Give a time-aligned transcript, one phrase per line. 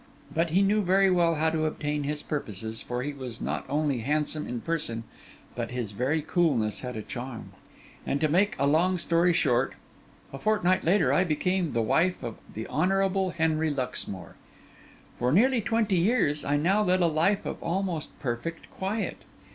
[0.33, 3.99] But he knew very well how to obtain his purposes, for he was not only
[3.99, 5.03] handsome in person,
[5.55, 7.51] but his very coolness had a charm;
[8.03, 9.73] and to make a long story short,
[10.33, 14.33] a fortnight later I became the wife of the Honourable Henry Luxmore.
[15.19, 19.17] For nearly twenty years I now led a life of almost perfect quiet.